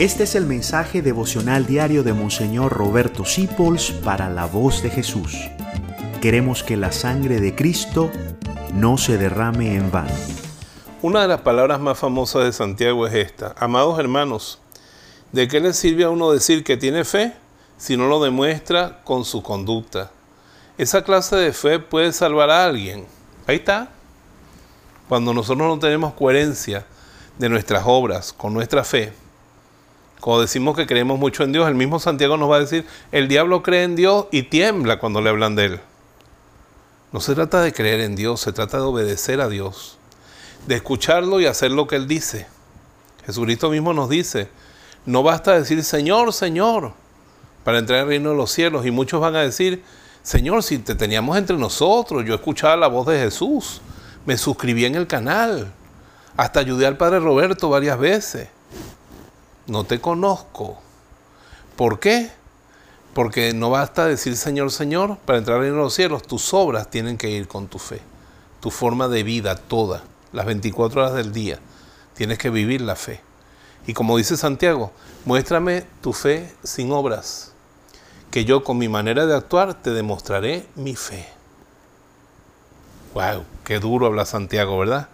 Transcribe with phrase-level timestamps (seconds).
[0.00, 5.36] Este es el mensaje devocional diario de Monseñor Roberto Sipols para la voz de Jesús.
[6.22, 8.10] Queremos que la sangre de Cristo
[8.72, 10.14] no se derrame en vano.
[11.02, 13.54] Una de las palabras más famosas de Santiago es esta.
[13.58, 14.58] Amados hermanos,
[15.32, 17.34] ¿de qué le sirve a uno decir que tiene fe
[17.76, 20.10] si no lo demuestra con su conducta?
[20.78, 23.04] Esa clase de fe puede salvar a alguien.
[23.46, 23.90] Ahí está.
[25.10, 26.86] Cuando nosotros no tenemos coherencia
[27.36, 29.12] de nuestras obras con nuestra fe,
[30.20, 33.26] cuando decimos que creemos mucho en Dios, el mismo Santiago nos va a decir, el
[33.26, 35.80] diablo cree en Dios y tiembla cuando le hablan de Él.
[37.12, 39.96] No se trata de creer en Dios, se trata de obedecer a Dios,
[40.66, 42.46] de escucharlo y hacer lo que Él dice.
[43.24, 44.48] Jesucristo mismo nos dice,
[45.06, 46.92] no basta decir Señor, Señor,
[47.64, 48.84] para entrar al reino de los cielos.
[48.84, 49.82] Y muchos van a decir,
[50.22, 53.80] Señor, si te teníamos entre nosotros, yo escuchaba la voz de Jesús,
[54.26, 55.72] me suscribí en el canal,
[56.36, 58.48] hasta ayudé al Padre Roberto varias veces
[59.66, 60.78] no te conozco.
[61.76, 62.30] ¿Por qué?
[63.14, 66.22] Porque no basta decir Señor, Señor para entrar en los cielos.
[66.22, 68.00] Tus obras tienen que ir con tu fe.
[68.60, 71.58] Tu forma de vida toda, las 24 horas del día.
[72.14, 73.20] Tienes que vivir la fe.
[73.86, 74.92] Y como dice Santiago,
[75.24, 77.52] muéstrame tu fe sin obras,
[78.30, 81.26] que yo con mi manera de actuar te demostraré mi fe.
[83.14, 83.44] ¡Wow!
[83.64, 85.08] Qué duro habla Santiago, ¿verdad?